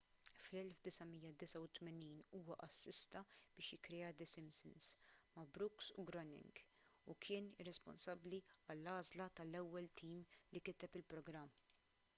[0.43, 3.23] fl-1989 huwa assista
[3.57, 4.87] biex jikkrea the simpsons
[5.35, 6.63] ma' brooks u groening
[7.11, 8.41] u kien responsabbli
[8.75, 10.19] għall-għażla tal-ewwel tim
[10.57, 11.57] li kiteb il-programm